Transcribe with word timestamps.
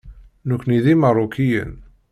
Nekkni 0.47 0.79
d 0.83 0.85
Imeṛṛukiyen. 0.93 1.71